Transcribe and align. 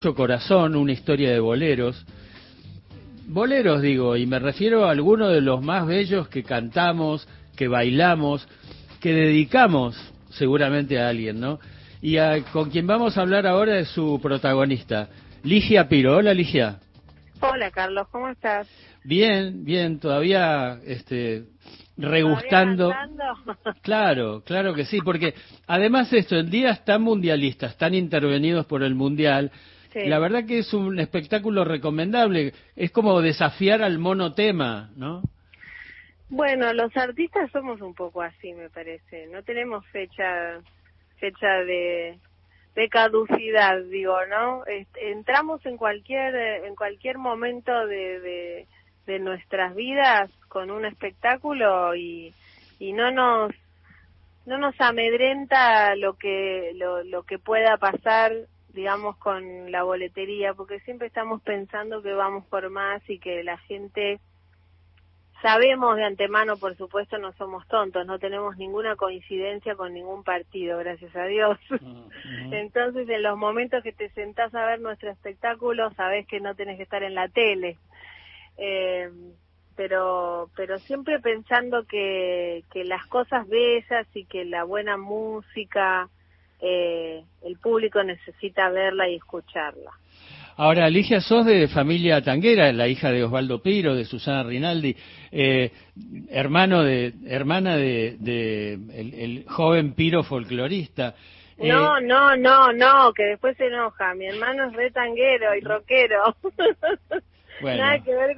corazón, 0.00 0.76
una 0.76 0.92
historia 0.92 1.30
de 1.30 1.40
boleros. 1.40 2.04
Boleros 3.28 3.80
digo, 3.80 4.14
y 4.16 4.26
me 4.26 4.38
refiero 4.38 4.84
a 4.84 4.90
algunos 4.90 5.32
de 5.32 5.40
los 5.40 5.62
más 5.62 5.86
bellos 5.86 6.28
que 6.28 6.42
cantamos, 6.42 7.26
que 7.56 7.66
bailamos, 7.66 8.46
que 9.00 9.14
dedicamos 9.14 9.96
seguramente 10.30 11.00
a 11.00 11.08
alguien, 11.08 11.40
¿no? 11.40 11.58
Y 12.02 12.18
con 12.52 12.70
quien 12.70 12.86
vamos 12.86 13.16
a 13.16 13.22
hablar 13.22 13.46
ahora 13.46 13.78
es 13.78 13.88
su 13.88 14.20
protagonista, 14.22 15.08
Ligia 15.42 15.88
Piro. 15.88 16.18
Hola 16.18 16.34
Ligia. 16.34 16.78
Hola 17.40 17.70
Carlos, 17.70 18.06
¿cómo 18.12 18.28
estás? 18.28 18.68
Bien, 19.02 19.64
bien, 19.64 19.98
todavía 19.98 20.78
este 20.84 21.44
regustando. 21.96 22.92
Claro, 23.82 24.42
claro 24.44 24.74
que 24.74 24.84
sí, 24.84 24.98
porque 25.00 25.34
además 25.66 26.12
esto, 26.12 26.36
en 26.36 26.50
días 26.50 26.84
tan 26.84 27.02
mundialistas, 27.02 27.76
tan 27.76 27.94
intervenidos 27.94 28.66
por 28.66 28.82
el 28.82 28.96
mundial, 28.96 29.52
la 30.04 30.18
verdad 30.18 30.44
que 30.46 30.58
es 30.58 30.74
un 30.74 30.98
espectáculo 30.98 31.64
recomendable. 31.64 32.52
Es 32.74 32.90
como 32.90 33.20
desafiar 33.22 33.82
al 33.82 33.98
monotema, 33.98 34.90
¿no? 34.96 35.22
Bueno, 36.28 36.72
los 36.72 36.94
artistas 36.96 37.50
somos 37.52 37.80
un 37.80 37.94
poco 37.94 38.20
así, 38.20 38.52
me 38.52 38.68
parece. 38.68 39.26
No 39.28 39.42
tenemos 39.42 39.86
fecha 39.86 40.60
fecha 41.18 41.48
de, 41.64 42.18
de 42.74 42.88
caducidad, 42.88 43.82
digo, 43.84 44.14
¿no? 44.26 44.64
Entramos 44.96 45.64
en 45.64 45.76
cualquier 45.76 46.34
en 46.64 46.74
cualquier 46.74 47.16
momento 47.16 47.72
de, 47.86 48.66
de, 49.06 49.18
nuestras 49.18 49.74
vidas 49.74 50.30
con 50.48 50.70
un 50.70 50.84
espectáculo 50.84 51.94
y, 51.94 52.34
y 52.78 52.92
no 52.92 53.10
nos 53.12 53.52
no 54.44 54.58
nos 54.58 54.78
amedrenta 54.78 55.96
lo 55.96 56.14
que 56.14 56.72
lo, 56.74 57.02
lo 57.02 57.22
que 57.22 57.38
pueda 57.38 57.78
pasar 57.78 58.32
digamos, 58.76 59.16
con 59.16 59.72
la 59.72 59.82
boletería, 59.82 60.54
porque 60.54 60.78
siempre 60.80 61.08
estamos 61.08 61.42
pensando 61.42 62.02
que 62.02 62.12
vamos 62.12 62.44
por 62.46 62.70
más 62.70 63.02
y 63.08 63.18
que 63.18 63.42
la 63.42 63.56
gente 63.58 64.20
sabemos 65.42 65.96
de 65.96 66.04
antemano, 66.04 66.56
por 66.58 66.76
supuesto, 66.76 67.18
no 67.18 67.32
somos 67.32 67.66
tontos, 67.68 68.06
no 68.06 68.18
tenemos 68.18 68.56
ninguna 68.58 68.94
coincidencia 68.96 69.74
con 69.74 69.94
ningún 69.94 70.22
partido, 70.22 70.78
gracias 70.78 71.14
a 71.16 71.24
Dios. 71.24 71.58
Entonces, 72.52 73.08
en 73.08 73.22
los 73.22 73.38
momentos 73.38 73.82
que 73.82 73.92
te 73.92 74.10
sentás 74.10 74.54
a 74.54 74.66
ver 74.66 74.80
nuestro 74.80 75.10
espectáculo, 75.10 75.90
sabes 75.94 76.26
que 76.26 76.40
no 76.40 76.54
tenés 76.54 76.76
que 76.76 76.82
estar 76.82 77.02
en 77.02 77.14
la 77.14 77.28
tele. 77.28 77.78
Eh, 78.58 79.10
pero 79.74 80.48
pero 80.56 80.78
siempre 80.78 81.20
pensando 81.20 81.84
que, 81.84 82.64
que 82.72 82.84
las 82.84 83.06
cosas 83.06 83.46
bellas 83.46 84.06
y 84.14 84.24
que 84.24 84.44
la 84.44 84.64
buena 84.64 84.96
música 84.96 86.08
eh, 86.60 87.22
el 87.42 87.58
público 87.58 88.02
necesita 88.02 88.68
verla 88.70 89.08
y 89.08 89.16
escucharla. 89.16 89.90
Ahora, 90.58 90.88
Ligia, 90.88 91.20
sos 91.20 91.44
de 91.44 91.68
familia 91.68 92.22
tanguera, 92.22 92.72
la 92.72 92.88
hija 92.88 93.10
de 93.10 93.24
Osvaldo 93.24 93.60
Piro, 93.60 93.94
de 93.94 94.06
Susana 94.06 94.42
Rinaldi, 94.42 94.96
eh, 95.30 95.70
hermano 96.30 96.82
de, 96.82 97.12
hermana 97.26 97.76
de, 97.76 98.16
el, 98.94 99.44
joven 99.48 99.92
Piro 99.92 100.22
folclorista. 100.22 101.14
Eh, 101.58 101.68
no, 101.68 102.00
no, 102.00 102.36
no, 102.36 102.72
no, 102.72 103.12
que 103.12 103.24
después 103.24 103.54
se 103.58 103.66
enoja. 103.66 104.14
Mi 104.14 104.26
hermano 104.26 104.68
es 104.68 104.72
re 104.72 104.90
tanguero 104.90 105.54
y 105.54 105.60
rockero. 105.60 106.36
Bueno, 107.60 107.84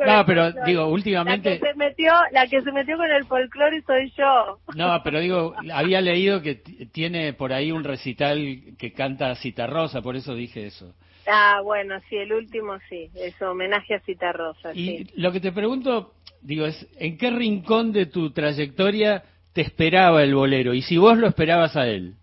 no, 0.06 0.26
pero 0.26 0.52
digo, 0.64 0.86
últimamente... 0.86 1.50
La 1.50 1.58
que, 1.58 1.66
se 1.66 1.74
metió, 1.74 2.12
la 2.32 2.46
que 2.46 2.62
se 2.62 2.72
metió 2.72 2.96
con 2.96 3.10
el 3.10 3.24
folclore 3.24 3.82
soy 3.82 4.12
yo. 4.16 4.58
No, 4.74 5.00
pero 5.02 5.20
digo, 5.20 5.54
había 5.72 6.00
leído 6.00 6.42
que 6.42 6.56
tiene 6.92 7.32
por 7.32 7.52
ahí 7.52 7.72
un 7.72 7.84
recital 7.84 8.38
que 8.78 8.92
canta 8.92 9.34
Rosa, 9.66 10.02
por 10.02 10.16
eso 10.16 10.34
dije 10.34 10.66
eso. 10.66 10.94
Ah, 11.26 11.60
bueno, 11.62 12.00
sí, 12.08 12.16
el 12.16 12.32
último 12.32 12.78
sí, 12.88 13.10
es 13.14 13.40
homenaje 13.42 13.94
a 13.94 14.00
Citarrosa. 14.00 14.72
Y 14.74 15.06
lo 15.16 15.30
que 15.30 15.40
te 15.40 15.52
pregunto, 15.52 16.14
digo, 16.40 16.64
es, 16.64 16.86
¿en 16.98 17.18
qué 17.18 17.30
rincón 17.30 17.92
de 17.92 18.06
tu 18.06 18.30
trayectoria 18.30 19.24
te 19.52 19.60
esperaba 19.60 20.22
el 20.22 20.34
bolero? 20.34 20.72
Y 20.72 20.82
si 20.82 20.96
vos 20.96 21.18
lo 21.18 21.28
esperabas 21.28 21.76
a 21.76 21.86
él. 21.86 22.14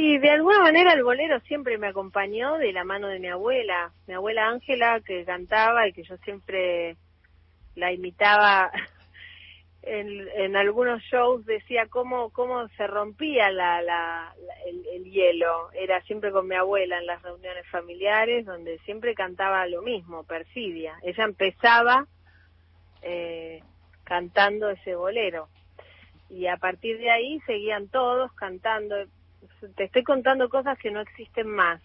Y 0.00 0.18
de 0.18 0.30
alguna 0.30 0.60
manera 0.60 0.92
el 0.92 1.02
bolero 1.02 1.40
siempre 1.40 1.76
me 1.76 1.88
acompañó 1.88 2.56
de 2.56 2.72
la 2.72 2.84
mano 2.84 3.08
de 3.08 3.18
mi 3.18 3.26
abuela, 3.26 3.90
mi 4.06 4.14
abuela 4.14 4.48
Ángela 4.48 5.00
que 5.00 5.24
cantaba 5.24 5.88
y 5.88 5.92
que 5.92 6.04
yo 6.04 6.16
siempre 6.18 6.96
la 7.74 7.90
imitaba 7.92 8.70
en, 9.82 10.28
en 10.36 10.54
algunos 10.54 11.02
shows 11.02 11.44
decía 11.46 11.88
cómo 11.90 12.30
cómo 12.30 12.68
se 12.76 12.86
rompía 12.86 13.50
la, 13.50 13.82
la, 13.82 14.32
el, 14.66 15.02
hielo. 15.02 15.72
Era 15.72 16.00
siempre 16.02 16.30
con 16.30 16.46
mi 16.46 16.54
abuela 16.54 16.98
en 16.98 17.06
las 17.06 17.20
reuniones 17.20 17.66
familiares 17.66 18.46
donde 18.46 18.78
siempre 18.84 19.16
cantaba 19.16 19.66
lo 19.66 19.82
mismo 19.82 20.22
persidia. 20.22 20.94
Ella 21.02 21.24
empezaba 21.24 22.06
eh, 23.02 23.64
cantando 24.04 24.70
ese 24.70 24.94
bolero. 24.94 25.48
Y 26.30 26.46
a 26.46 26.56
partir 26.56 26.98
de 26.98 27.10
ahí 27.10 27.40
seguían 27.46 27.88
todos 27.88 28.32
cantando 28.34 28.94
te 29.76 29.84
estoy 29.84 30.02
contando 30.02 30.48
cosas 30.48 30.78
que 30.78 30.90
no 30.90 31.00
existen 31.00 31.48
más. 31.48 31.80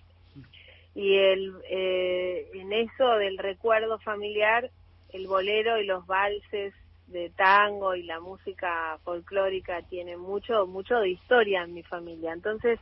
Y 0.96 1.16
el, 1.16 1.54
eh, 1.70 2.50
en 2.54 2.72
eso 2.72 3.16
del 3.16 3.38
recuerdo 3.38 4.00
familiar, 4.00 4.70
el 5.12 5.28
bolero 5.28 5.80
y 5.80 5.86
los 5.86 6.06
valses 6.06 6.74
de 7.08 7.30
tango 7.32 7.96
y 7.96 8.04
la 8.04 8.20
música 8.20 8.98
folclórica 9.04 9.82
tienen 9.84 10.20
mucho, 10.20 10.68
mucho 10.68 11.00
de 11.00 11.10
historia 11.10 11.64
en 11.64 11.74
mi 11.74 11.84
familia. 11.84 12.34
Entonces, 12.34 12.80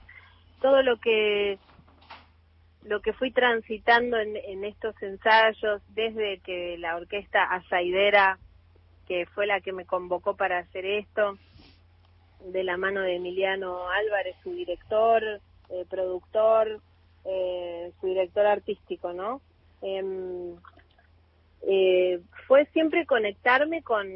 todo 0.62 0.82
lo 0.84 0.98
que 0.98 1.58
lo 2.84 3.00
que 3.02 3.14
fui 3.14 3.30
transitando 3.32 4.18
en, 4.18 4.36
en 4.36 4.64
estos 4.64 5.00
ensayos, 5.04 5.82
desde 5.90 6.40
que 6.40 6.78
la 6.80 6.96
orquesta 6.96 7.44
Asaidera, 7.44 8.40
que 9.08 9.28
fue 9.28 9.46
la 9.46 9.62
que 9.62 9.72
me 9.72 9.86
convocó 9.86 10.36
para 10.36 10.60
hacer 10.60 10.86
esto, 10.86 11.38
de 12.46 12.64
la 12.64 12.78
mano 12.78 13.02
de 13.02 13.16
Emiliano 13.16 13.90
Álvarez, 13.90 14.36
su 14.44 14.54
director, 14.54 15.24
eh, 15.24 15.86
productor, 15.90 16.80
eh, 17.26 17.92
su 18.00 18.08
director 18.08 18.46
artístico, 18.46 19.14
¿no? 19.14 19.42
Em, 19.82 20.56
eh, 21.64 22.20
fue 22.48 22.66
siempre 22.74 23.06
conectarme 23.06 23.84
con, 23.84 24.10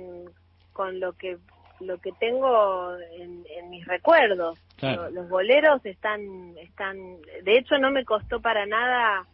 con 0.74 1.00
lo 1.00 1.14
que 1.14 1.38
lo 1.82 1.98
que 1.98 2.14
tengo 2.14 2.96
en, 3.18 3.70
mis 3.70 3.86
recuerdos. 3.86 4.58
Los, 4.82 5.30
boleros 5.30 5.86
están 5.86 6.58
están 6.58 7.18
de 7.44 7.58
hecho 7.58 7.78
no 7.78 7.92
me 7.92 8.06
costó 8.06 8.40
para 8.40 8.66
nada 8.66 9.26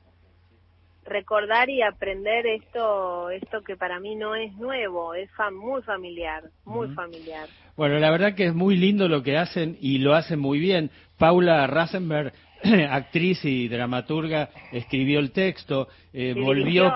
recordar 1.06 1.70
y 1.70 1.82
aprender 1.82 2.46
esto 2.46 3.30
esto 3.30 3.62
que 3.62 3.76
para 3.76 4.00
mí 4.00 4.16
no 4.16 4.36
es 4.36 4.54
nuevo, 4.54 5.14
es 5.14 5.30
muy 5.52 5.82
familiar, 5.84 6.44
muy 6.66 6.90
familiar. 6.90 7.48
Bueno, 7.76 8.00
la 8.00 8.12
verdad 8.12 8.36
que 8.36 8.46
es 8.46 8.54
muy 8.54 8.78
lindo 8.78 9.08
lo 9.08 9.24
que 9.24 9.38
hacen 9.38 9.78
y 9.82 9.98
lo 10.00 10.14
hacen 10.14 10.40
muy 10.40 10.60
bien. 10.60 10.92
Paula 11.18 11.66
Rasenberg, 11.68 12.34
actriz 12.90 13.44
y 13.46 13.68
dramaturga, 13.68 14.50
escribió 14.72 15.20
el 15.20 15.32
texto, 15.32 15.88
eh, 16.14 16.34
volvió... 16.36 16.92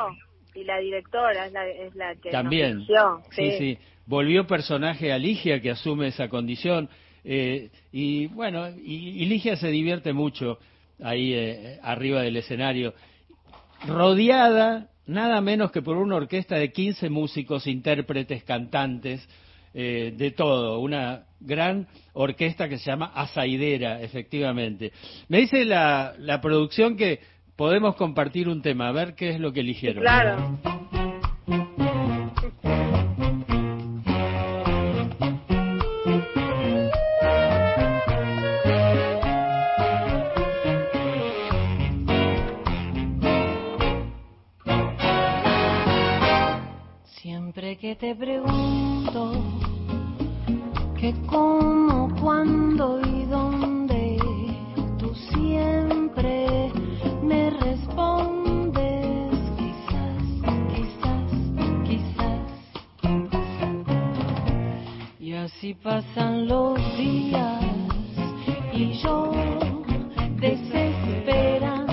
Y 0.53 0.63
la 0.63 0.79
directora 0.79 1.47
es 1.47 1.95
la, 1.95 2.15
que 2.15 2.29
También, 2.29 2.85
sí. 3.31 3.51
sí, 3.57 3.77
Volvió 4.05 4.47
personaje 4.47 5.11
a 5.11 5.17
Ligia, 5.17 5.59
que 5.61 5.71
asume 5.71 6.07
esa 6.07 6.29
condición. 6.29 6.87
Eh, 7.25 7.69
y 7.91 8.27
bueno, 8.27 8.69
y, 8.69 9.25
Ligia 9.25 9.57
se 9.57 9.67
divierte 9.69 10.13
mucho 10.13 10.59
ahí 11.03 11.33
eh, 11.33 11.79
arriba 11.81 12.21
del 12.21 12.37
escenario, 12.37 12.93
rodeada 13.87 14.89
nada 15.07 15.41
menos 15.41 15.71
que 15.71 15.81
por 15.81 15.97
una 15.97 16.15
orquesta 16.15 16.55
de 16.55 16.71
15 16.71 17.09
músicos, 17.09 17.67
intérpretes, 17.67 18.43
cantantes, 18.43 19.27
eh, 19.73 20.13
de 20.15 20.31
todo, 20.31 20.79
una 20.79 21.25
gran 21.39 21.87
orquesta 22.13 22.69
que 22.69 22.77
se 22.77 22.85
llama 22.85 23.11
Asaidera, 23.13 24.01
efectivamente. 24.01 24.91
Me 25.27 25.39
dice 25.39 25.65
la, 25.65 26.13
la 26.17 26.41
producción 26.41 26.95
que 26.95 27.19
podemos 27.55 27.95
compartir 27.95 28.47
un 28.47 28.61
tema, 28.61 28.87
a 28.87 28.91
ver 28.91 29.15
qué 29.15 29.29
es 29.29 29.39
lo 29.39 29.51
que 29.51 29.59
eligieron. 29.59 30.01
Claro. 30.01 30.59
Que 47.79 47.95
te 47.95 48.15
pregunto 48.15 49.33
que 50.99 51.13
cómo, 51.27 52.09
cuándo 52.19 52.99
y 53.01 53.25
dónde, 53.25 54.17
tú 54.97 55.13
siempre 55.13 56.71
me 57.21 57.51
respondes 57.51 59.35
quizás, 59.57 60.23
quizás, 60.73 61.31
quizás. 61.83 62.49
Y 65.19 65.33
así 65.33 65.75
pasan 65.75 66.47
los 66.47 66.79
días 66.97 67.61
y 68.73 68.93
yo 68.93 69.31
desespero 70.39 71.84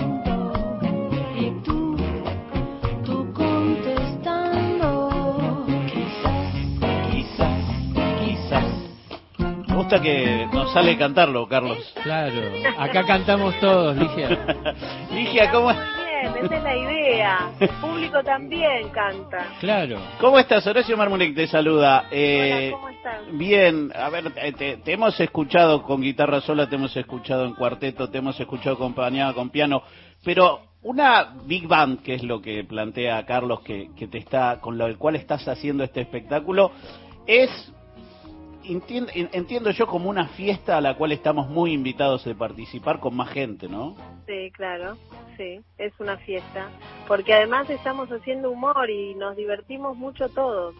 gusta 9.92 10.02
que 10.02 10.48
nos 10.52 10.72
sale 10.72 10.96
cantarlo, 10.96 11.46
Carlos. 11.46 11.78
Claro, 12.02 12.40
acá 12.78 13.04
cantamos 13.04 13.58
todos, 13.60 13.94
Ligia. 13.96 14.28
Ligia, 15.12 15.50
¿cómo 15.50 15.68
bien, 15.68 16.44
esa 16.44 16.56
es 16.56 16.62
la 16.62 16.76
idea. 16.76 17.52
El 17.60 17.68
público 17.80 18.22
también 18.24 18.88
canta. 18.88 19.48
Claro. 19.60 19.98
¿Cómo 20.18 20.38
estás? 20.38 20.66
Horacio 20.66 20.96
Marmulek 20.96 21.34
te 21.34 21.46
saluda. 21.46 22.06
Eh, 22.10 22.70
Hola, 22.70 22.76
¿cómo 22.76 22.88
están? 22.88 23.38
Bien, 23.38 23.92
a 23.94 24.08
ver, 24.08 24.32
eh, 24.36 24.52
te, 24.52 24.76
te 24.78 24.92
hemos 24.92 25.18
escuchado 25.20 25.82
con 25.82 26.00
guitarra 26.00 26.40
sola, 26.40 26.70
te 26.70 26.76
hemos 26.76 26.96
escuchado 26.96 27.44
en 27.44 27.54
cuarteto, 27.54 28.08
te 28.08 28.18
hemos 28.18 28.40
escuchado 28.40 28.76
acompañada 28.76 29.34
con 29.34 29.50
piano, 29.50 29.82
pero 30.24 30.60
una 30.82 31.34
big 31.44 31.68
band, 31.68 32.02
que 32.02 32.14
es 32.14 32.22
lo 32.22 32.40
que 32.40 32.64
plantea 32.64 33.26
Carlos, 33.26 33.60
que, 33.60 33.90
que 33.94 34.08
te 34.08 34.18
está, 34.18 34.58
con 34.60 34.78
lo 34.78 34.96
cual 34.96 35.16
estás 35.16 35.46
haciendo 35.48 35.84
este 35.84 36.00
espectáculo, 36.00 36.72
es, 37.26 37.50
entiendo, 38.64 39.10
entiendo 39.14 39.70
yo, 39.70 39.86
como 39.86 40.08
una 40.10 40.28
fiesta 40.28 40.76
a 40.76 40.80
la 40.80 40.94
cual 40.94 41.12
estamos 41.12 41.48
muy 41.48 41.72
invitados 41.72 42.24
de 42.24 42.34
participar 42.34 43.00
con 43.00 43.14
más 43.14 43.30
gente, 43.30 43.68
¿no? 43.68 43.96
Sí, 44.26 44.50
claro, 44.52 44.96
sí, 45.36 45.60
es 45.78 45.92
una 45.98 46.16
fiesta. 46.18 46.68
Porque 47.08 47.34
además 47.34 47.68
estamos 47.70 48.08
haciendo 48.10 48.50
humor 48.50 48.88
y 48.90 49.14
nos 49.14 49.36
divertimos 49.36 49.96
mucho 49.96 50.28
todos. 50.28 50.74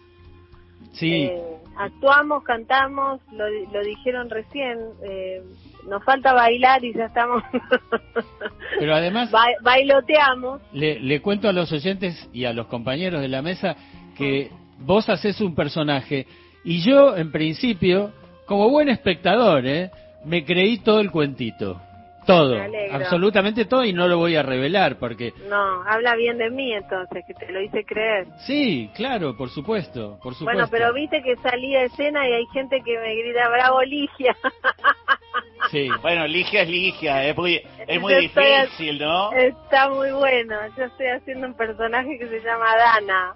Sí, 0.93 1.13
Eh, 1.25 1.41
actuamos, 1.77 2.43
cantamos, 2.45 3.21
lo, 3.33 3.49
lo 3.49 3.81
dijeron 3.85 4.29
recién, 4.29 4.79
eh, 5.05 5.43
nos 5.89 6.05
falta 6.05 6.33
bailar 6.33 6.85
y 6.85 6.93
ya 6.93 7.07
estamos... 7.07 7.43
pero 8.79 8.95
además 8.95 9.31
Ba- 9.31 9.47
bailoteamos. 9.63 10.61
le, 10.73 11.01
le 11.01 11.21
cuento 11.23 11.49
a 11.49 11.53
los 11.53 11.73
oyentes 11.73 12.29
y 12.33 12.45
a 12.45 12.53
los 12.53 12.67
compañeros 12.67 13.21
de 13.21 13.29
la 13.29 13.43
mesa 13.43 13.77
que 14.17 14.51
vos 14.81 15.09
haces 15.09 15.41
un 15.41 15.55
personaje 15.55 16.27
y 16.65 16.83
yo, 16.83 17.17
en 17.17 17.33
principio, 17.33 18.13
como 18.47 18.69
buen 18.69 18.89
espectador, 18.89 19.67
¿eh? 19.67 19.91
me 20.25 20.45
creí 20.45 20.79
todo 20.79 21.01
el 21.01 21.11
cuentito. 21.11 21.81
Todo, 22.27 22.57
absolutamente 22.93 23.65
todo 23.65 23.85
y 23.85 23.93
no 23.93 24.07
lo 24.07 24.17
voy 24.17 24.37
a 24.37 24.45
revelar 24.45 24.97
porque... 24.97 25.33
No, 25.49 25.83
habla 25.83 26.15
bien 26.15 26.39
de 26.39 26.51
mí 26.51 26.73
entonces, 26.73 27.25
que 27.27 27.35
te 27.35 27.51
lo 27.51 27.61
hice 27.61 27.85
creer. 27.85 28.29
Sí, 28.47 28.91
claro, 28.95 29.37
por 29.37 29.51
supuesto, 29.51 30.21
por 30.23 30.35
supuesto. 30.35 30.45
Bueno, 30.45 30.69
pero 30.71 30.93
viste 30.95 31.21
que 31.21 31.35
salí 31.37 31.75
a 31.75 31.83
escena 31.83 32.29
y 32.29 32.33
hay 32.33 32.47
gente 32.53 32.81
que 32.85 32.97
me 32.97 33.17
grita, 33.17 33.49
bravo 33.49 33.83
Ligia. 33.83 34.37
Sí. 35.71 35.89
Bueno, 36.03 36.27
Ligia 36.27 36.63
es 36.63 36.69
Ligia, 36.69 37.25
es 37.25 37.37
muy, 37.37 37.63
es 37.87 38.01
muy 38.01 38.13
Yo 38.13 38.19
estoy 38.21 38.45
a- 38.53 38.63
difícil, 38.63 38.99
¿no? 38.99 39.33
Está 39.33 39.89
muy 39.89 40.11
bueno. 40.13 40.55
Yo 40.77 40.85
estoy 40.85 41.07
haciendo 41.07 41.47
un 41.47 41.55
personaje 41.55 42.19
que 42.19 42.29
se 42.29 42.41
llama 42.41 42.67
Dana. 42.77 43.35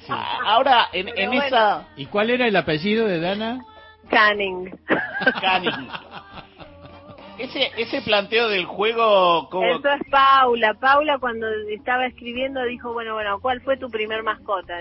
sí. 0.00 0.12
Ahora, 0.44 0.88
en, 0.92 1.08
en 1.16 1.28
bueno. 1.30 1.44
esa... 1.44 1.88
¿Y 1.96 2.06
cuál 2.06 2.30
era 2.30 2.46
el 2.46 2.56
apellido 2.56 3.06
de 3.06 3.20
Dana? 3.20 3.64
Canning. 4.10 4.70
Canning. 5.40 5.88
Ese, 7.38 7.70
ese 7.76 8.00
planteo 8.00 8.48
del 8.48 8.64
juego, 8.64 9.48
como... 9.50 9.66
Eso 9.66 9.90
es 9.90 10.10
Paula. 10.10 10.72
Paula 10.74 11.18
cuando 11.18 11.46
estaba 11.70 12.06
escribiendo 12.06 12.64
dijo, 12.64 12.94
bueno, 12.94 13.12
bueno, 13.12 13.38
¿cuál 13.40 13.60
fue 13.60 13.76
tu 13.76 13.90
primer 13.90 14.22
mascota? 14.22 14.74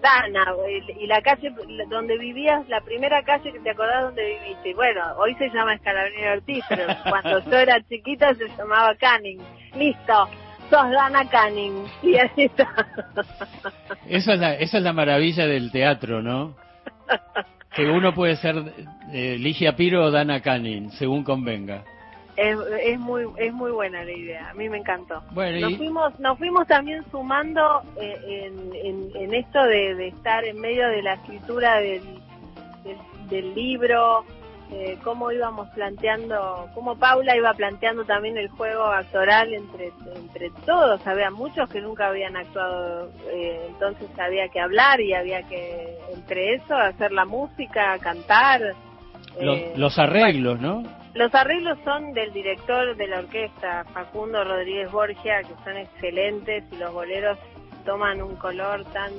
Dana. 0.00 0.54
Y 1.00 1.06
la 1.06 1.20
calle 1.20 1.52
donde 1.88 2.16
vivías, 2.18 2.68
la 2.68 2.80
primera 2.80 3.22
calle 3.22 3.52
que 3.52 3.58
te 3.58 3.70
acordás 3.70 4.04
donde 4.04 4.38
viviste. 4.40 4.70
Y 4.70 4.74
bueno, 4.74 5.00
hoy 5.18 5.34
se 5.34 5.50
llama 5.50 5.74
Escalabrini 5.74 6.26
Ortiz, 6.28 6.64
pero 6.68 6.86
cuando 7.10 7.50
yo 7.50 7.58
era 7.58 7.80
chiquita 7.88 8.34
se 8.34 8.48
llamaba 8.56 8.94
Canning. 8.94 9.40
Listo. 9.74 10.28
Sos 10.70 10.90
Dana 10.90 11.28
Canning. 11.28 11.86
Y 12.02 12.16
así 12.18 12.44
está. 12.44 12.68
Esa 14.08 14.34
es 14.34 14.40
la, 14.40 14.54
esa 14.54 14.78
es 14.78 14.84
la 14.84 14.92
maravilla 14.92 15.46
del 15.46 15.72
teatro, 15.72 16.22
¿no? 16.22 16.54
Que 17.74 17.84
uno 17.84 18.14
puede 18.14 18.36
ser 18.36 18.56
eh, 19.12 19.36
Ligia 19.38 19.76
Piro 19.76 20.04
o 20.04 20.10
Dana 20.10 20.40
Canning, 20.40 20.92
según 20.92 21.22
convenga. 21.22 21.84
Es, 22.36 22.56
es 22.82 22.98
muy 22.98 23.24
es 23.38 23.52
muy 23.52 23.70
buena 23.70 24.04
la 24.04 24.12
idea, 24.12 24.50
a 24.50 24.54
mí 24.54 24.68
me 24.68 24.76
encantó. 24.78 25.22
Bueno, 25.32 25.58
Nos 25.60 25.72
y- 25.72 25.76
fuimos 25.76 26.20
nos 26.20 26.36
fuimos 26.38 26.66
también 26.66 27.02
sumando 27.10 27.82
eh, 28.00 28.18
en, 28.46 28.74
en, 28.74 29.10
en 29.16 29.34
esto 29.34 29.62
de, 29.62 29.94
de 29.94 30.08
estar 30.08 30.44
en 30.44 30.60
medio 30.60 30.86
de 30.88 31.02
la 31.02 31.14
escritura 31.14 31.76
del, 31.80 32.02
del, 32.84 32.98
del 33.30 33.54
libro, 33.54 34.24
eh, 34.70 34.98
cómo 35.02 35.32
íbamos 35.32 35.68
planteando, 35.70 36.68
cómo 36.74 36.96
Paula 36.98 37.36
iba 37.36 37.54
planteando 37.54 38.04
también 38.04 38.36
el 38.36 38.48
juego 38.48 38.84
actoral 38.84 39.54
entre 39.54 39.92
entre 40.14 40.50
todos. 40.66 41.06
Había 41.06 41.30
muchos 41.30 41.70
que 41.70 41.80
nunca 41.80 42.08
habían 42.08 42.36
actuado, 42.36 43.10
eh, 43.32 43.64
entonces 43.68 44.08
había 44.18 44.48
que 44.48 44.60
hablar 44.60 45.00
y 45.00 45.14
había 45.14 45.42
que 45.44 45.96
entre 46.12 46.54
eso 46.56 46.74
hacer 46.74 47.12
la 47.12 47.24
música, 47.24 47.96
cantar. 48.00 48.60
Los, 49.40 49.56
eh, 49.58 49.72
los 49.76 49.98
arreglos, 49.98 50.60
¿no? 50.60 50.82
Los 51.16 51.34
arreglos 51.34 51.78
son 51.84 52.12
del 52.12 52.32
director 52.32 52.96
de 52.96 53.06
la 53.08 53.20
orquesta, 53.20 53.84
Facundo 53.92 54.44
Rodríguez 54.44 54.90
Borgia, 54.90 55.40
que 55.42 55.54
son 55.64 55.76
excelentes 55.76 56.64
y 56.70 56.76
los 56.76 56.92
boleros 56.92 57.38
toman 57.84 58.20
un 58.20 58.36
color 58.36 58.84
tan 58.92 59.10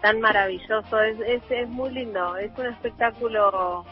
tan 0.00 0.20
maravilloso. 0.20 1.00
Es, 1.00 1.20
es, 1.20 1.42
es 1.50 1.68
muy 1.68 1.90
lindo, 1.90 2.36
es 2.36 2.50
un 2.58 2.66
espectáculo 2.66 3.84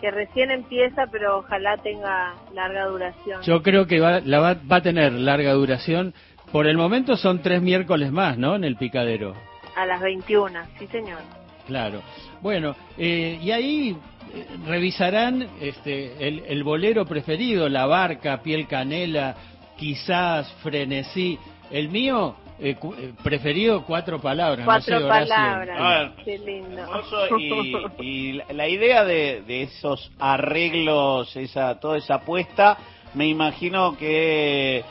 que 0.00 0.10
recién 0.10 0.50
empieza, 0.50 1.06
pero 1.10 1.38
ojalá 1.38 1.76
tenga 1.78 2.34
larga 2.54 2.86
duración. 2.86 3.42
Yo 3.42 3.62
creo 3.62 3.86
que 3.86 3.98
va, 3.98 4.20
la 4.20 4.38
va, 4.40 4.56
va 4.70 4.76
a 4.76 4.82
tener 4.82 5.12
larga 5.12 5.52
duración. 5.52 6.14
Por 6.52 6.66
el 6.66 6.76
momento 6.76 7.16
son 7.16 7.42
tres 7.42 7.62
miércoles 7.62 8.12
más, 8.12 8.38
¿no? 8.38 8.54
En 8.54 8.64
el 8.64 8.76
picadero. 8.76 9.34
A 9.74 9.86
las 9.86 10.00
21, 10.00 10.58
sí 10.78 10.86
señor. 10.88 11.18
Claro. 11.66 12.00
Bueno, 12.40 12.74
eh, 12.96 13.38
y 13.42 13.50
ahí 13.50 13.96
eh, 14.34 14.46
revisarán 14.66 15.46
este, 15.60 16.26
el, 16.26 16.44
el 16.46 16.62
bolero 16.64 17.04
preferido, 17.06 17.68
La 17.68 17.86
Barca, 17.86 18.40
Piel 18.42 18.66
Canela, 18.66 19.34
quizás 19.76 20.50
Frenesí. 20.62 21.38
El 21.70 21.88
mío, 21.88 22.36
eh, 22.60 22.76
cu- 22.76 22.94
eh, 22.94 23.12
preferido, 23.22 23.84
cuatro 23.84 24.20
palabras. 24.20 24.64
no 24.64 24.80
sé, 24.80 24.92
Cuatro 24.92 25.08
palabras. 25.08 25.78
Ah, 25.80 26.12
Qué 26.24 26.38
lindo. 26.38 26.78
Hermoso, 26.78 27.38
y, 27.38 27.74
y 28.00 28.32
la- 28.34 28.44
la 28.52 28.68
idea 28.68 29.04
de, 29.04 29.42
de 29.46 29.62
esos 29.64 30.12
arreglos, 30.20 31.34
esa 31.36 31.78
toda 31.80 31.98
esa 31.98 32.14
apuesta, 32.16 32.78
me 33.14 33.26
imagino 33.26 33.96
que 33.96 34.84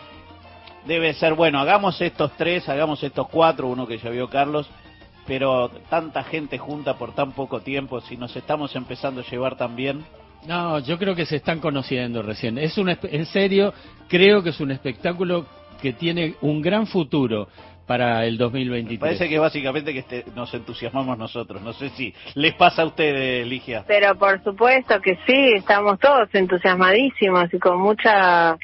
debe 0.85 1.13
ser, 1.13 1.33
bueno, 1.33 1.59
hagamos 1.59 1.99
estos 2.01 2.31
tres, 2.37 2.67
hagamos 2.69 3.01
estos 3.03 3.27
cuatro, 3.29 3.67
uno 3.67 3.87
que 3.87 3.97
ya 3.97 4.09
vio 4.09 4.29
Carlos, 4.29 4.67
pero 5.27 5.69
tanta 5.89 6.23
gente 6.23 6.57
junta 6.57 6.97
por 6.97 7.13
tan 7.13 7.31
poco 7.31 7.61
tiempo, 7.61 8.01
si 8.01 8.17
nos 8.17 8.35
estamos 8.35 8.75
empezando 8.75 9.21
a 9.21 9.23
llevar 9.23 9.57
tan 9.57 9.75
bien. 9.75 10.05
No, 10.47 10.79
yo 10.79 10.97
creo 10.99 11.15
que 11.15 11.25
se 11.25 11.37
están 11.37 11.59
conociendo 11.59 12.21
recién. 12.21 12.57
Es 12.57 12.77
un, 12.77 12.89
en 12.89 13.25
serio, 13.25 13.73
creo 14.07 14.43
que 14.43 14.49
es 14.49 14.59
un 14.59 14.71
espectáculo 14.71 15.45
que 15.81 15.93
tiene 15.93 16.35
un 16.41 16.61
gran 16.61 16.85
futuro 16.87 17.47
para 17.85 18.25
el 18.25 18.37
2023. 18.37 18.99
Parece 18.99 19.29
que 19.29 19.37
básicamente 19.39 19.93
que 19.93 19.99
este- 19.99 20.25
nos 20.35 20.53
entusiasmamos 20.53 21.17
nosotros. 21.17 21.61
No 21.61 21.73
sé 21.73 21.89
si 21.89 22.13
les 22.33 22.53
pasa 22.55 22.81
a 22.81 22.85
ustedes, 22.85 23.45
Ligia. 23.47 23.83
Pero 23.87 24.15
por 24.15 24.43
supuesto 24.43 24.99
que 25.01 25.17
sí, 25.27 25.53
estamos 25.55 25.99
todos 25.99 26.27
entusiasmadísimos 26.33 27.53
y 27.53 27.59
con 27.59 27.79
mucha 27.79 28.57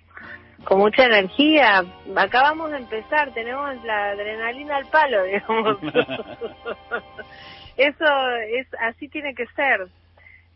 con 0.66 0.80
mucha 0.80 1.06
energía. 1.06 1.84
Acabamos 2.16 2.72
de 2.72 2.78
empezar, 2.78 3.34
tenemos 3.34 3.84
la 3.84 4.12
adrenalina 4.12 4.78
al 4.78 4.86
palo, 4.88 5.24
digamos. 5.26 5.78
Eso 7.78 8.06
es 8.54 8.68
así 8.80 9.08
tiene 9.08 9.34
que 9.34 9.46
ser. 9.56 9.88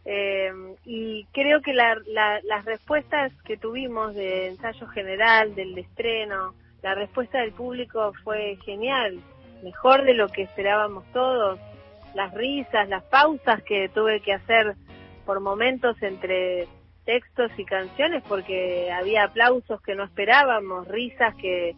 Eh, 0.08 0.52
y 0.86 1.26
creo 1.34 1.62
que 1.62 1.74
la- 1.74 1.98
la- 2.08 2.40
las 2.44 2.64
respuestas 2.66 3.32
que 3.44 3.58
tuvimos 3.58 4.14
de 4.14 4.48
ensayo 4.50 4.86
general, 4.88 5.56
del 5.56 5.76
estreno, 5.78 6.54
la 6.84 6.94
respuesta 6.94 7.40
del 7.40 7.54
público 7.54 8.14
fue 8.24 8.58
genial, 8.64 9.20
mejor 9.64 10.04
de 10.04 10.14
lo 10.14 10.28
que 10.28 10.44
esperábamos 10.44 11.06
todos. 11.12 11.60
Las 12.14 12.34
risas, 12.34 12.88
las 12.88 13.04
pausas 13.06 13.64
que 13.64 13.90
tuve 13.90 14.20
que 14.22 14.34
hacer 14.34 14.76
por 15.26 15.40
momentos 15.40 16.02
entre 16.04 16.68
textos 17.06 17.52
y 17.58 17.66
canciones 17.66 18.24
porque 18.28 18.92
había 18.92 19.26
aplausos 19.26 19.82
que 19.82 19.96
no 19.96 20.04
esperábamos, 20.04 20.88
risas 20.88 21.36
que, 21.36 21.76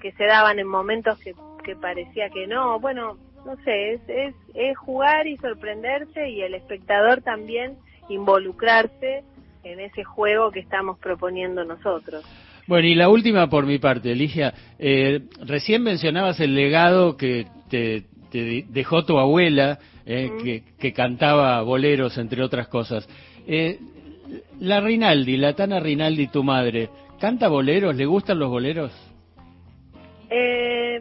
que 0.00 0.12
se 0.12 0.24
daban 0.24 0.58
en 0.58 0.66
momentos 0.66 1.18
que, 1.18 1.34
que 1.64 1.76
parecía 1.76 2.30
que 2.30 2.46
no. 2.46 2.80
Bueno, 2.80 3.18
no 3.44 3.56
sé, 3.64 3.94
es, 3.94 4.00
es, 4.08 4.34
es 4.54 4.78
jugar 4.78 5.26
y 5.26 5.36
sorprenderse 5.38 6.28
y 6.28 6.42
el 6.42 6.54
espectador 6.54 7.22
también 7.22 7.76
involucrarse 8.08 9.24
en 9.64 9.80
ese 9.80 10.04
juego 10.04 10.50
que 10.50 10.60
estamos 10.60 10.98
proponiendo 10.98 11.64
nosotros. 11.64 12.24
Bueno, 12.66 12.86
y 12.86 12.94
la 12.94 13.08
última 13.08 13.48
por 13.50 13.66
mi 13.66 13.78
parte, 13.78 14.14
Ligia. 14.14 14.54
Eh, 14.78 15.22
recién 15.44 15.82
mencionabas 15.82 16.38
el 16.40 16.54
legado 16.54 17.16
que 17.16 17.46
te, 17.68 18.04
te 18.30 18.64
dejó 18.68 19.04
tu 19.04 19.18
abuela, 19.18 19.78
eh, 20.06 20.30
que, 20.42 20.62
que 20.78 20.92
cantaba 20.92 21.60
boleros, 21.62 22.16
entre 22.18 22.42
otras 22.42 22.68
cosas. 22.68 23.08
Eh, 23.46 23.78
la 24.60 24.80
Rinaldi, 24.80 25.36
la 25.36 25.54
Tana 25.54 25.80
Rinaldi, 25.80 26.28
tu 26.28 26.44
madre, 26.44 26.90
¿canta 27.18 27.48
boleros? 27.48 27.96
¿Le 27.96 28.06
gustan 28.06 28.38
los 28.38 28.50
boleros? 28.50 28.92
Eh, 30.28 31.00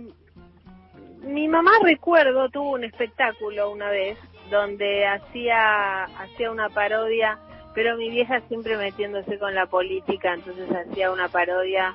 mi 1.21 1.47
mamá 1.47 1.71
recuerdo 1.83 2.49
tuvo 2.49 2.71
un 2.71 2.83
espectáculo 2.83 3.71
una 3.71 3.89
vez 3.89 4.17
donde 4.49 5.05
hacía 5.05 6.03
hacía 6.03 6.51
una 6.51 6.69
parodia, 6.69 7.37
pero 7.75 7.97
mi 7.97 8.09
vieja 8.09 8.41
siempre 8.47 8.77
metiéndose 8.77 9.37
con 9.37 9.53
la 9.53 9.67
política, 9.67 10.33
entonces 10.33 10.67
hacía 10.71 11.11
una 11.11 11.27
parodia 11.27 11.93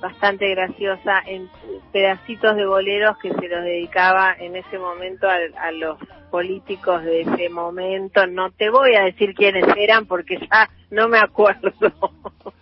bastante 0.00 0.48
graciosa 0.50 1.22
en 1.26 1.48
pedacitos 1.92 2.56
de 2.56 2.66
boleros 2.66 3.16
que 3.18 3.32
se 3.32 3.48
los 3.48 3.64
dedicaba 3.64 4.34
en 4.38 4.56
ese 4.56 4.78
momento 4.78 5.26
a, 5.28 5.70
los 5.72 5.98
políticos 6.30 7.02
de 7.04 7.22
ese 7.22 7.48
momento. 7.48 8.26
No 8.26 8.50
te 8.50 8.70
voy 8.70 8.94
a 8.94 9.04
decir 9.04 9.34
quiénes 9.34 9.64
eran 9.76 10.06
porque 10.06 10.38
ya 10.38 10.68
no 10.90 11.08
me 11.08 11.18
acuerdo, 11.18 11.72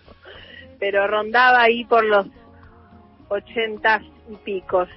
pero 0.78 1.06
rondaba 1.06 1.62
ahí 1.62 1.84
por 1.84 2.04
los 2.04 2.26
ochentas 3.28 4.02
y 4.30 4.36
picos. 4.36 4.88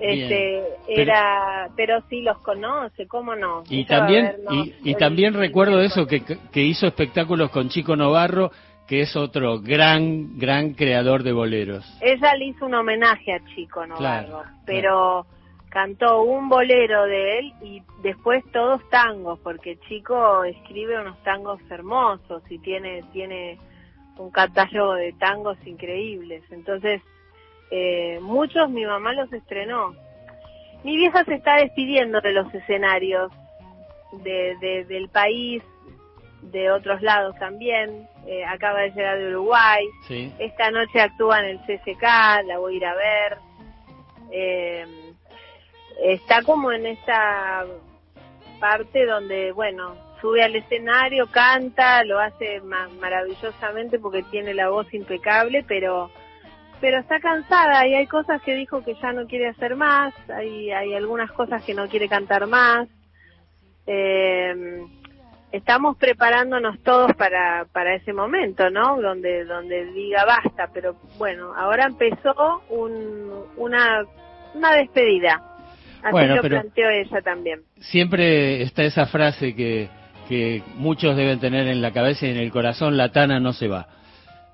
Este 0.00 0.60
era, 0.88 1.70
pero 1.76 2.02
sí 2.10 2.22
los 2.22 2.38
conoce, 2.40 3.06
cómo 3.06 3.36
no. 3.36 3.62
Y 3.70 3.84
también 3.84 4.34
y, 4.82 4.94
también 4.96 5.34
recuerdo 5.34 5.80
eso 5.80 6.04
que, 6.08 6.20
que 6.20 6.62
hizo 6.62 6.88
espectáculos 6.88 7.50
con 7.50 7.68
Chico 7.68 7.94
Novarro 7.94 8.50
que 8.86 9.02
es 9.02 9.16
otro 9.16 9.60
gran, 9.60 10.38
gran 10.38 10.74
creador 10.74 11.22
de 11.22 11.32
boleros. 11.32 11.84
Ella 12.00 12.34
le 12.34 12.46
hizo 12.46 12.66
un 12.66 12.74
homenaje 12.74 13.32
a 13.32 13.44
Chico 13.54 13.86
Novarro, 13.86 14.42
pero 14.66 15.26
cantó 15.70 16.22
un 16.22 16.48
bolero 16.48 17.04
de 17.04 17.38
él 17.38 17.52
y 17.62 17.82
después 18.02 18.44
todos 18.52 18.88
tangos, 18.90 19.40
porque 19.40 19.78
Chico 19.88 20.44
escribe 20.44 21.00
unos 21.00 21.20
tangos 21.24 21.60
hermosos 21.70 22.42
y 22.48 22.58
tiene, 22.58 23.02
tiene 23.12 23.58
un 24.18 24.30
catálogo 24.30 24.94
de 24.94 25.12
tangos 25.14 25.58
increíbles. 25.66 26.42
Entonces, 26.50 27.02
eh, 27.70 28.18
muchos 28.20 28.70
mi 28.70 28.84
mamá 28.84 29.14
los 29.14 29.32
estrenó. 29.32 29.94
Mi 30.84 30.96
vieja 30.96 31.24
se 31.24 31.34
está 31.34 31.56
despidiendo 31.56 32.20
de 32.20 32.32
los 32.32 32.54
escenarios 32.54 33.32
de, 34.22 34.84
del 34.86 35.08
país, 35.08 35.62
de 36.54 36.70
otros 36.70 37.02
lados 37.02 37.36
también. 37.38 38.08
Eh, 38.26 38.44
acaba 38.44 38.80
de 38.80 38.90
llegar 38.92 39.18
de 39.18 39.28
Uruguay. 39.28 39.84
Esta 40.38 40.70
noche 40.70 41.00
actúa 41.00 41.40
en 41.40 41.46
el 41.46 41.58
CCK, 41.60 42.02
la 42.46 42.58
voy 42.58 42.74
a 42.74 42.76
ir 42.76 42.86
a 42.86 42.94
ver. 42.94 43.38
Eh, 44.30 44.86
está 46.02 46.42
como 46.42 46.72
en 46.72 46.86
esta 46.86 47.66
parte 48.60 49.04
donde, 49.04 49.52
bueno, 49.52 49.96
sube 50.20 50.42
al 50.42 50.54
escenario, 50.54 51.26
canta, 51.26 52.04
lo 52.04 52.20
hace 52.20 52.62
maravillosamente 53.00 53.98
porque 53.98 54.22
tiene 54.30 54.54
la 54.54 54.70
voz 54.70 54.92
impecable, 54.94 55.64
pero 55.68 56.10
pero 56.80 56.98
está 56.98 57.18
cansada 57.18 57.86
y 57.86 57.94
hay 57.94 58.06
cosas 58.06 58.42
que 58.42 58.54
dijo 58.54 58.84
que 58.84 58.94
ya 58.96 59.12
no 59.12 59.26
quiere 59.26 59.48
hacer 59.48 59.74
más, 59.74 60.12
hay, 60.28 60.70
hay 60.70 60.92
algunas 60.94 61.32
cosas 61.32 61.64
que 61.64 61.72
no 61.72 61.88
quiere 61.88 62.08
cantar 62.08 62.46
más. 62.46 62.88
Eh, 63.86 64.84
estamos 65.54 65.96
preparándonos 65.96 66.82
todos 66.82 67.12
para, 67.14 67.66
para 67.72 67.94
ese 67.94 68.12
momento, 68.12 68.70
¿no? 68.70 69.00
Donde, 69.00 69.44
donde 69.44 69.86
diga 69.92 70.24
basta, 70.24 70.68
pero 70.74 70.96
bueno, 71.16 71.54
ahora 71.54 71.86
empezó 71.86 72.62
un, 72.70 73.30
una, 73.56 74.04
una 74.54 74.72
despedida. 74.72 75.40
Así 76.02 76.10
bueno, 76.10 76.36
lo 76.36 76.42
planteó 76.42 76.90
ella 76.90 77.22
también. 77.22 77.60
Siempre 77.78 78.62
está 78.62 78.82
esa 78.82 79.06
frase 79.06 79.54
que, 79.54 79.88
que 80.28 80.62
muchos 80.74 81.16
deben 81.16 81.38
tener 81.38 81.68
en 81.68 81.80
la 81.80 81.92
cabeza 81.92 82.26
y 82.26 82.30
en 82.30 82.38
el 82.38 82.50
corazón, 82.50 82.96
la 82.96 83.12
tana 83.12 83.38
no 83.38 83.52
se 83.52 83.68
va. 83.68 83.86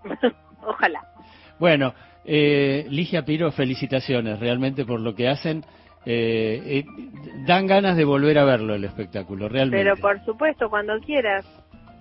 Ojalá. 0.63 1.01
Bueno, 1.59 1.95
eh, 2.27 2.87
Ligia 2.91 3.25
Piro, 3.25 3.51
felicitaciones 3.53 4.39
realmente 4.39 4.85
por 4.85 5.01
lo 5.01 5.15
que 5.15 5.29
hacen 5.29 5.65
eh, 6.07 6.63
eh, 6.65 6.85
dan 7.47 7.67
ganas 7.67 7.97
de 7.97 8.05
volver 8.05 8.39
a 8.39 8.45
verlo 8.45 8.75
el 8.75 8.85
espectáculo, 8.85 9.49
realmente. 9.49 9.85
Pero 9.85 9.97
por 9.97 10.25
supuesto, 10.25 10.71
cuando 10.71 10.99
quieras. 11.01 11.45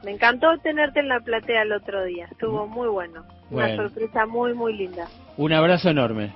Me 0.04 0.12
encantó 0.12 0.48
tenerte 0.64 1.02
en 1.02 1.10
la 1.10 1.20
platea 1.20 1.64
el 1.64 1.74
otro 1.74 2.06
día, 2.06 2.26
estuvo 2.32 2.66
muy 2.68 2.88
bueno. 2.88 3.26
Una 3.52 3.76
sorpresa 3.76 4.26
muy, 4.26 4.54
muy 4.54 4.74
linda. 4.74 5.08
Un 5.36 5.52
abrazo 5.52 5.90
enorme. 5.90 6.32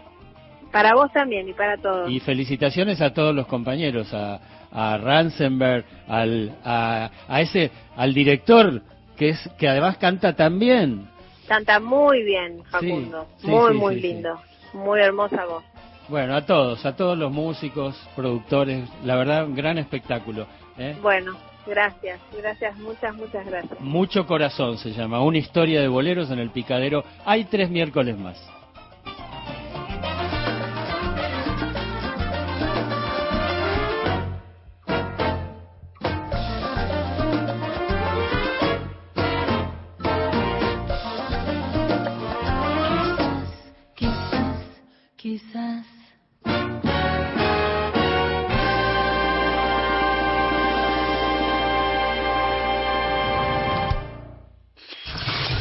Para 0.74 0.94
vos 0.96 1.10
también 1.14 1.48
y 1.48 1.54
para 1.54 1.78
todos. 1.78 2.10
Y 2.10 2.20
felicitaciones 2.20 3.00
a 3.00 3.14
todos 3.14 3.34
los 3.34 3.48
compañeros, 3.48 4.14
a, 4.14 4.42
a 4.70 4.98
Ransenberg, 4.98 5.86
al, 6.10 6.58
a, 6.66 7.10
a, 7.28 7.42
ese, 7.42 7.72
al 7.96 8.14
director 8.14 8.82
que 9.16 9.30
es 9.30 9.50
que 9.58 9.70
además 9.70 9.98
canta 9.98 10.36
también. 10.36 11.08
Canta 11.48 11.80
muy 11.80 12.24
bien, 12.24 12.64
Facundo. 12.66 13.28
muy, 13.44 13.74
muy 13.74 14.02
lindo. 14.02 14.42
Muy 14.74 15.00
hermosa 15.00 15.46
voz. 15.46 15.64
Bueno, 16.10 16.36
a 16.36 16.46
todos, 16.46 16.86
a 16.86 16.96
todos 16.96 17.18
los 17.18 17.32
músicos, 17.32 17.96
productores, 18.16 18.90
la 19.04 19.16
verdad, 19.16 19.46
un 19.46 19.56
gran 19.56 19.78
espectáculo. 19.78 20.48
¿eh? 20.78 20.96
Bueno, 21.02 21.38
gracias, 21.66 22.20
gracias, 22.38 22.78
muchas, 22.78 23.16
muchas 23.16 23.46
gracias. 23.46 23.80
Mucho 23.80 24.26
corazón 24.28 24.78
se 24.78 24.92
llama, 24.92 25.22
una 25.22 25.38
historia 25.38 25.82
de 25.82 25.88
boleros 25.88 26.30
en 26.30 26.40
el 26.40 26.50
picadero. 26.50 27.04
Hay 27.26 27.46
tres 27.46 27.70
miércoles 27.70 28.18
más. 28.18 28.38